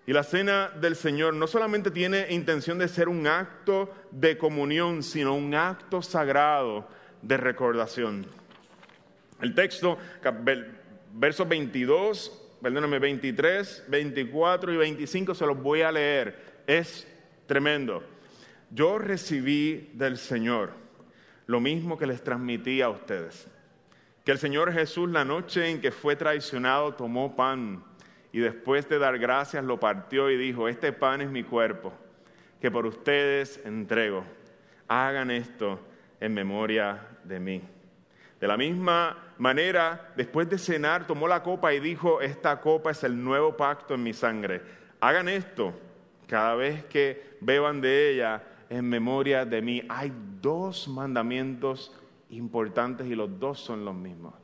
[0.07, 5.03] Y la cena del Señor no solamente tiene intención de ser un acto de comunión,
[5.03, 6.89] sino un acto sagrado
[7.23, 8.27] de recordación.
[9.41, 9.99] El texto,
[11.13, 16.63] versos 22 perdóname, 23, 24 y 25 se los voy a leer.
[16.67, 17.07] Es
[17.47, 18.03] tremendo.
[18.71, 20.73] Yo recibí del Señor
[21.47, 23.49] lo mismo que les transmití a ustedes.
[24.25, 27.83] Que el Señor Jesús la noche en que fue traicionado tomó pan
[28.33, 31.93] y después de dar gracias lo partió y dijo, este pan es mi cuerpo,
[32.61, 34.25] que por ustedes entrego.
[34.88, 35.81] Hagan esto
[36.21, 37.62] en memoria de mí.
[38.40, 43.05] De la misma manera, después de cenar, tomó la copa y dijo, esta copa es
[43.05, 44.62] el nuevo pacto en mi sangre.
[45.01, 45.75] Hagan esto
[46.27, 49.83] cada vez que beban de ella en memoria de mí.
[49.88, 51.93] Hay dos mandamientos
[52.31, 54.39] importantes y los dos son los mismos.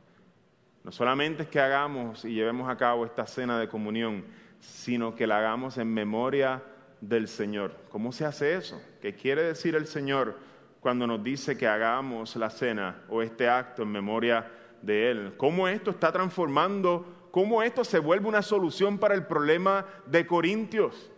[0.86, 4.24] No solamente es que hagamos y llevemos a cabo esta cena de comunión,
[4.60, 6.62] sino que la hagamos en memoria
[7.00, 7.74] del Señor.
[7.90, 8.80] ¿Cómo se hace eso?
[9.02, 10.38] ¿Qué quiere decir el Señor
[10.78, 14.48] cuando nos dice que hagamos la cena o este acto en memoria
[14.80, 15.34] de Él?
[15.36, 17.28] ¿Cómo esto está transformando?
[17.32, 21.10] ¿Cómo esto se vuelve una solución para el problema de Corintios?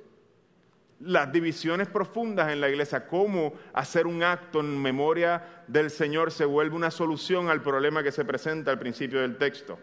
[1.01, 6.45] Las divisiones profundas en la iglesia, cómo hacer un acto en memoria del Señor se
[6.45, 9.79] vuelve una solución al problema que se presenta al principio del texto.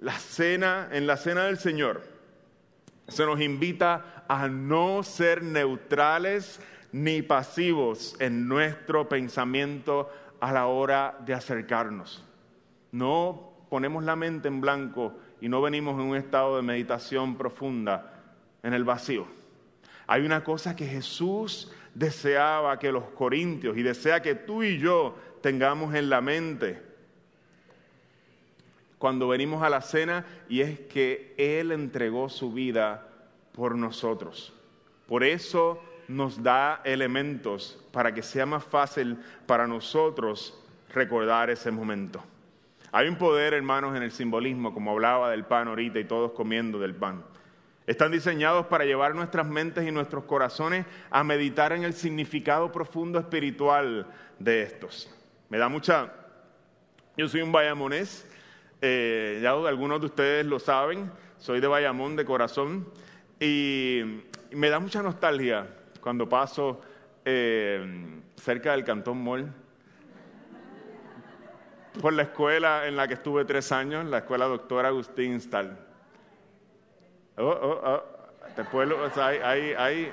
[0.00, 2.02] La cena, en la cena del Señor,
[3.08, 6.60] se nos invita a no ser neutrales
[6.92, 12.24] ni pasivos en nuestro pensamiento a la hora de acercarnos.
[12.92, 18.12] No ponemos la mente en blanco y no venimos en un estado de meditación profunda
[18.62, 19.35] en el vacío.
[20.06, 25.16] Hay una cosa que Jesús deseaba que los corintios y desea que tú y yo
[25.40, 26.82] tengamos en la mente
[28.98, 33.08] cuando venimos a la cena y es que Él entregó su vida
[33.52, 34.52] por nosotros.
[35.06, 40.58] Por eso nos da elementos para que sea más fácil para nosotros
[40.92, 42.22] recordar ese momento.
[42.92, 46.78] Hay un poder, hermanos, en el simbolismo, como hablaba del pan ahorita y todos comiendo
[46.78, 47.24] del pan.
[47.86, 53.18] Están diseñados para llevar nuestras mentes y nuestros corazones a meditar en el significado profundo
[53.18, 54.06] espiritual
[54.38, 55.08] de estos.
[55.48, 56.12] Me da mucha...
[57.16, 58.26] Yo soy un bayamonés,
[58.82, 62.86] eh, ya algunos de ustedes lo saben, soy de Bayamón de corazón
[63.40, 65.66] y me da mucha nostalgia
[66.00, 66.82] cuando paso
[67.24, 69.50] eh, cerca del Cantón Mall
[72.00, 75.85] por la escuela en la que estuve tres años, la escuela doctora Agustín Stahl.
[77.38, 78.02] Oh, oh, oh,
[78.54, 80.12] te o sea, hay, hay,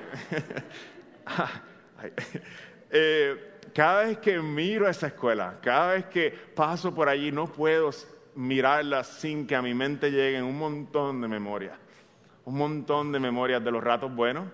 [2.90, 7.90] eh, cada vez que miro esa escuela, cada vez que paso por allí, no puedo
[8.34, 11.78] mirarla sin que a mi mente lleguen un montón de memorias.
[12.44, 14.46] Un montón de memorias de los ratos buenos,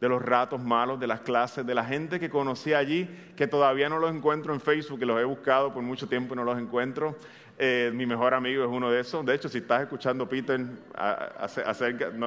[0.00, 3.88] de los ratos malos, de las clases, de la gente que conocí allí, que todavía
[3.88, 6.58] no los encuentro en Facebook, que los he buscado por mucho tiempo y no los
[6.58, 7.16] encuentro.
[7.58, 9.24] Eh, mi mejor amigo es uno de esos.
[9.24, 10.60] De hecho, si estás escuchando, Peter,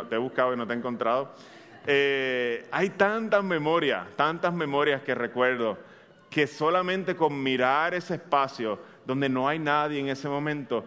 [0.10, 1.34] te he buscado y no te he encontrado.
[1.86, 5.78] Eh, hay tantas memorias, tantas memorias que recuerdo,
[6.30, 10.84] que solamente con mirar ese espacio donde no hay nadie en ese momento,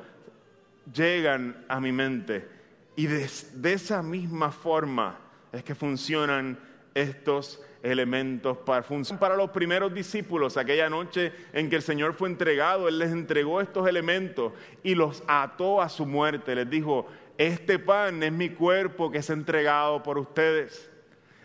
[0.93, 2.49] llegan a mi mente
[2.97, 3.25] y de,
[3.73, 5.19] esa misma forma
[5.51, 6.59] es que funcionan
[6.95, 8.87] estos elementos para,
[9.19, 10.57] para los primeros discípulos.
[10.57, 14.53] Aquella noche en que el Señor fue entregado, Él les entregó estos elementos
[14.83, 16.55] y los ató a su muerte.
[16.55, 17.07] Les dijo,
[17.39, 20.91] este pan es mi cuerpo que es entregado por ustedes.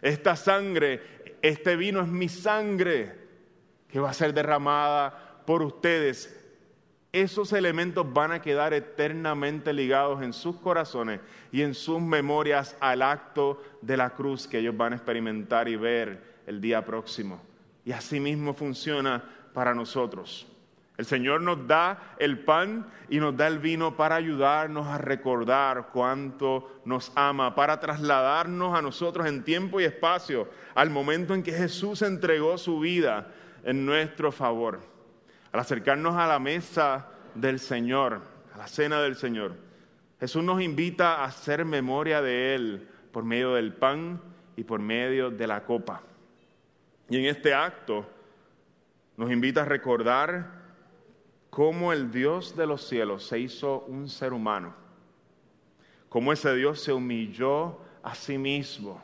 [0.01, 1.01] Esta sangre,
[1.41, 3.27] este vino es mi sangre
[3.89, 6.36] que va a ser derramada por ustedes
[7.21, 11.19] esos elementos van a quedar eternamente ligados en sus corazones
[11.51, 15.75] y en sus memorias al acto de la cruz que ellos van a experimentar y
[15.75, 17.41] ver el día próximo.
[17.85, 20.47] Y así mismo funciona para nosotros.
[20.97, 25.89] El Señor nos da el pan y nos da el vino para ayudarnos a recordar
[25.93, 31.51] cuánto nos ama, para trasladarnos a nosotros en tiempo y espacio al momento en que
[31.51, 33.27] Jesús entregó su vida
[33.63, 34.96] en nuestro favor.
[35.57, 38.21] Al acercarnos a la mesa del Señor,
[38.53, 39.55] a la cena del Señor,
[40.19, 44.21] Jesús nos invita a hacer memoria de Él por medio del pan
[44.55, 46.03] y por medio de la copa.
[47.09, 48.07] Y en este acto
[49.15, 50.47] nos invita a recordar
[51.49, 54.75] cómo el Dios de los cielos se hizo un ser humano,
[56.07, 59.01] cómo ese Dios se humilló a sí mismo,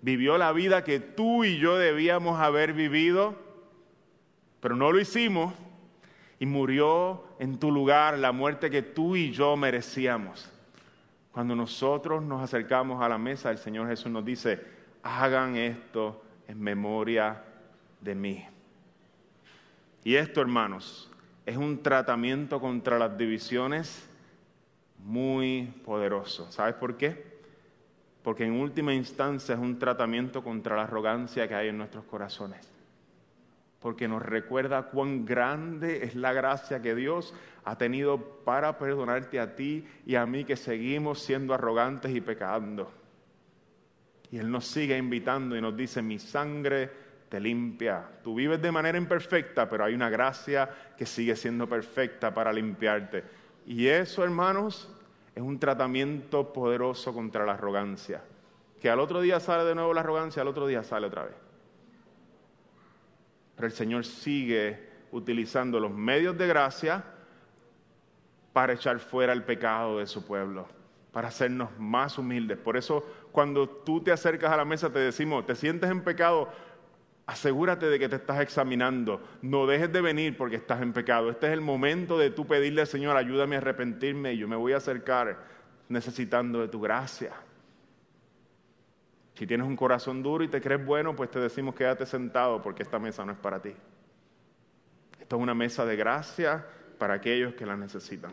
[0.00, 3.45] vivió la vida que tú y yo debíamos haber vivido
[4.66, 5.54] pero no lo hicimos
[6.40, 10.50] y murió en tu lugar la muerte que tú y yo merecíamos.
[11.30, 14.60] Cuando nosotros nos acercamos a la mesa, el Señor Jesús nos dice,
[15.04, 17.44] hagan esto en memoria
[18.00, 18.44] de mí.
[20.02, 21.12] Y esto, hermanos,
[21.44, 24.10] es un tratamiento contra las divisiones
[24.98, 26.50] muy poderoso.
[26.50, 27.38] ¿Sabes por qué?
[28.24, 32.75] Porque en última instancia es un tratamiento contra la arrogancia que hay en nuestros corazones
[33.80, 39.54] porque nos recuerda cuán grande es la gracia que Dios ha tenido para perdonarte a
[39.54, 42.90] ti y a mí que seguimos siendo arrogantes y pecando.
[44.30, 46.90] Y Él nos sigue invitando y nos dice, mi sangre
[47.28, 48.04] te limpia.
[48.22, 53.24] Tú vives de manera imperfecta, pero hay una gracia que sigue siendo perfecta para limpiarte.
[53.66, 54.88] Y eso, hermanos,
[55.34, 58.22] es un tratamiento poderoso contra la arrogancia.
[58.80, 61.45] Que al otro día sale de nuevo la arrogancia, al otro día sale otra vez.
[63.56, 67.04] Pero el Señor sigue utilizando los medios de gracia
[68.52, 70.66] para echar fuera el pecado de su pueblo,
[71.12, 72.58] para hacernos más humildes.
[72.58, 76.50] Por eso cuando tú te acercas a la mesa te decimos, te sientes en pecado,
[77.26, 79.20] asegúrate de que te estás examinando.
[79.42, 81.30] No dejes de venir porque estás en pecado.
[81.30, 84.56] Este es el momento de tú pedirle al Señor, ayúdame a arrepentirme y yo me
[84.56, 85.38] voy a acercar
[85.88, 87.32] necesitando de tu gracia.
[89.36, 92.82] Si tienes un corazón duro y te crees bueno, pues te decimos quédate sentado porque
[92.82, 93.74] esta mesa no es para ti.
[95.20, 96.66] Esta es una mesa de gracia
[96.98, 98.32] para aquellos que la necesitan.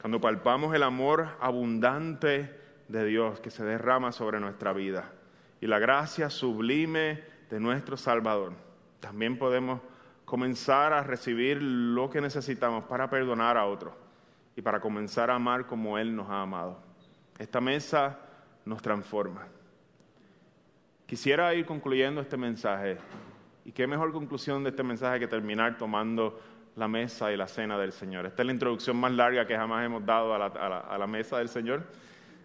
[0.00, 5.12] Cuando palpamos el amor abundante de Dios que se derrama sobre nuestra vida
[5.60, 8.54] y la gracia sublime de nuestro Salvador,
[9.00, 9.82] también podemos
[10.24, 13.92] comenzar a recibir lo que necesitamos para perdonar a otros
[14.56, 16.91] y para comenzar a amar como Él nos ha amado.
[17.38, 18.18] Esta mesa
[18.64, 19.46] nos transforma.
[21.06, 22.98] Quisiera ir concluyendo este mensaje.
[23.64, 26.40] Y qué mejor conclusión de este mensaje que terminar tomando
[26.76, 28.26] la mesa y la cena del Señor.
[28.26, 31.84] Esta es la introducción más larga que jamás hemos dado a la, mesa del Señor,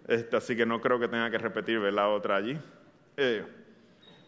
[0.07, 2.59] este, así que no creo que tenga que repetir la otra allí.
[3.15, 3.45] Eh,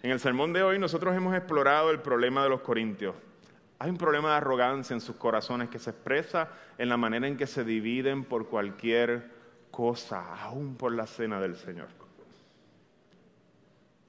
[0.01, 3.16] en el sermón de hoy nosotros hemos explorado el problema de los corintios.
[3.78, 7.38] Hay un problema de arrogancia en sus corazones que se expresa en la manera en
[7.38, 9.30] que se dividen por cualquier
[9.72, 11.88] cosa, aún por la cena del Señor.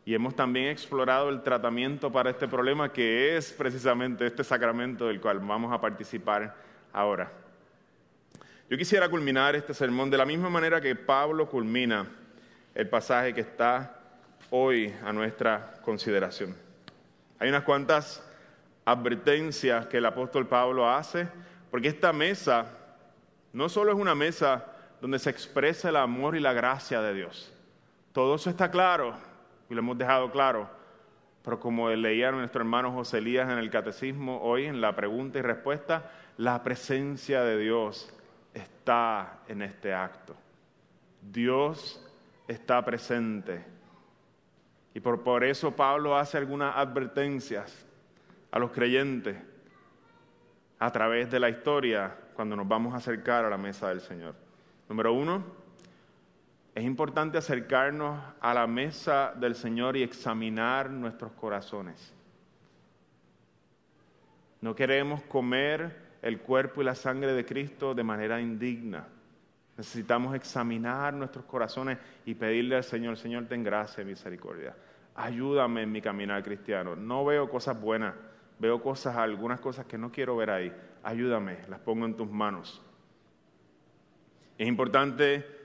[0.04, 5.20] Y hemos también explorado el tratamiento para este problema que es precisamente este sacramento del
[5.20, 6.54] cual vamos a participar
[6.92, 7.30] ahora.
[8.68, 12.06] Yo quisiera culminar este sermón de la misma manera que Pablo culmina
[12.74, 14.00] el pasaje que está
[14.50, 16.56] hoy a nuestra consideración.
[17.38, 18.24] Hay unas cuantas
[18.84, 21.28] advertencias que el apóstol Pablo hace,
[21.70, 22.66] porque esta mesa
[23.52, 24.69] no solo es una mesa
[25.00, 27.52] donde se expresa el amor y la gracia de Dios.
[28.12, 29.14] Todo eso está claro,
[29.68, 30.68] y lo hemos dejado claro.
[31.42, 35.42] Pero como leía nuestro hermano José Elías en el catecismo hoy, en la pregunta y
[35.42, 38.12] respuesta, la presencia de Dios
[38.52, 40.34] está en este acto.
[41.22, 42.06] Dios
[42.46, 43.64] está presente.
[44.92, 47.86] Y por, por eso Pablo hace algunas advertencias
[48.50, 49.36] a los creyentes
[50.78, 54.49] a través de la historia cuando nos vamos a acercar a la mesa del Señor.
[54.90, 55.44] Número uno,
[56.74, 62.12] es importante acercarnos a la mesa del Señor y examinar nuestros corazones.
[64.60, 69.06] No queremos comer el cuerpo y la sangre de Cristo de manera indigna.
[69.76, 74.74] Necesitamos examinar nuestros corazones y pedirle al Señor, Señor, ten gracia y misericordia.
[75.14, 76.96] Ayúdame en mi caminar cristiano.
[76.96, 78.16] No veo cosas buenas,
[78.58, 80.72] veo cosas, algunas cosas que no quiero ver ahí.
[81.04, 82.82] Ayúdame, las pongo en tus manos.
[84.60, 85.60] Es importante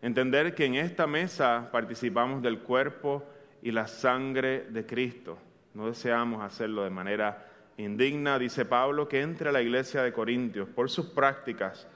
[0.00, 3.24] Entender que en esta mesa participamos del cuerpo
[3.62, 5.38] y la sangre de Cristo.
[5.74, 7.46] No deseamos hacerlo de manera
[7.76, 11.88] indigna, dice Pablo, que entre a la iglesia de Corintios por sus prácticas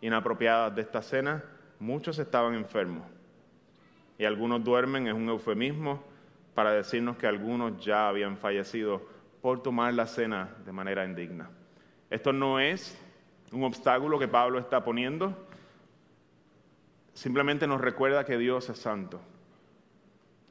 [0.00, 1.42] inapropiadas de esta cena,
[1.80, 3.02] muchos estaban enfermos.
[4.16, 6.04] Y algunos duermen, es un eufemismo
[6.54, 9.02] para decirnos que algunos ya habían fallecido
[9.42, 11.50] por tomar la cena de manera indigna.
[12.10, 12.96] Esto no es
[13.50, 15.49] un obstáculo que Pablo está poniendo,
[17.14, 19.20] simplemente nos recuerda que Dios es santo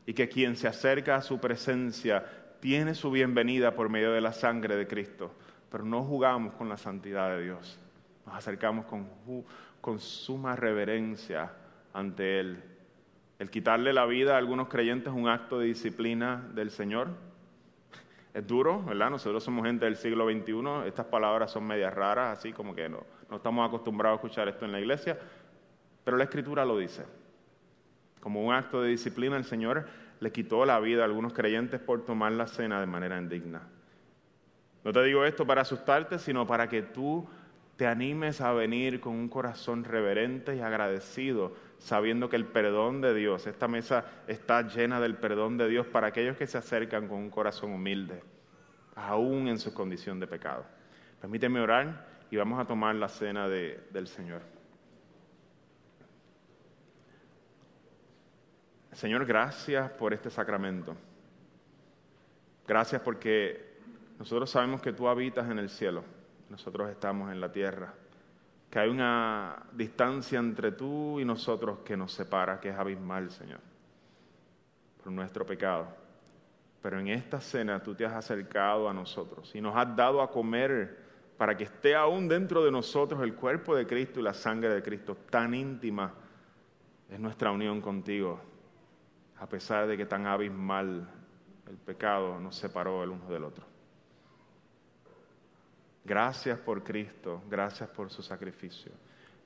[0.06, 2.26] y que quien se acerca a su presencia
[2.60, 5.32] tiene su bienvenida por medio de la sangre de Cristo,
[5.72, 7.80] pero no jugamos con la santidad de Dios,
[8.26, 11.52] nos acercamos con, suma reverencia
[11.94, 12.64] ante Él.
[13.40, 17.10] El quitarle la vida a algunos creyentes es un acto de disciplina del Señor.
[18.34, 19.10] Es duro, ¿verdad?
[19.10, 23.04] Nosotros somos gente del siglo XXI, estas palabras son medias raras, así como que no
[23.32, 25.18] estamos acostumbrados a escuchar esto en la iglesia,
[26.10, 27.06] pero la escritura lo dice.
[28.20, 29.86] Como un acto de disciplina, el Señor
[30.20, 33.62] le quitó la vida a algunos creyentes por tomar la cena de manera indigna.
[34.84, 37.30] No te digo esto para asustarte, sino para que tú
[37.76, 43.14] te animes a venir con un corazón reverente y agradecido, sabiendo que el perdón de
[43.14, 47.20] Dios, esta mesa está llena del perdón de Dios para aquellos que se acercan con
[47.20, 48.24] un corazón humilde,
[48.96, 50.66] aún en su condición de pecado.
[51.22, 54.58] Permíteme orar y vamos a tomar la cena del Señor.
[59.00, 60.94] Señor, gracias por este sacramento.
[62.68, 63.78] Gracias porque
[64.20, 66.04] nosotros sabemos que tú habitas en el cielo,
[66.50, 67.94] nosotros estamos en la tierra,
[68.70, 73.62] que hay una distancia entre tú y nosotros que nos separa, que es abismal, Señor,
[75.02, 75.88] por nuestro pecado.
[76.82, 80.30] Pero en esta cena tú te has acercado a nosotros y nos has dado a
[80.30, 80.98] comer
[81.38, 84.84] para que esté aún dentro de nosotros el cuerpo de Cristo y la sangre de
[84.84, 85.16] Cristo.
[85.30, 86.12] Tan íntima
[87.10, 88.50] es nuestra unión contigo
[89.40, 91.08] a pesar de que tan abismal
[91.68, 93.66] el pecado nos separó el uno del otro.
[96.04, 98.92] Gracias por Cristo, gracias por su sacrificio.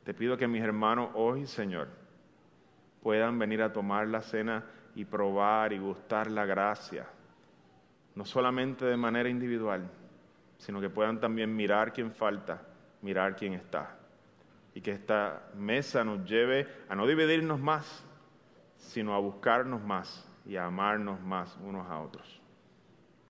[0.04, 1.90] Te pido que mis hermanos hoy, Señor,
[3.02, 4.64] puedan venir a tomar la cena
[4.96, 7.06] y probar y gustar la gracia,
[8.16, 9.90] no solamente de manera individual,
[10.58, 12.62] sino que puedan también mirar quién falta,
[13.02, 13.98] mirar quién está.
[14.74, 18.06] Y que esta mesa nos lleve a no dividirnos más,
[18.90, 22.43] sino a buscarnos más y a amarnos más unos a otros.